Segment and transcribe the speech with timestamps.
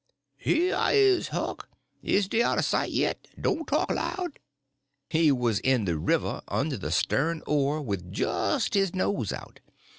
[0.39, 1.69] "Here I is, Huck.
[2.01, 3.27] Is dey out o' sight yit?
[3.39, 4.39] Don't talk loud."
[5.11, 9.59] He was in the river under the stern oar, with just his nose out.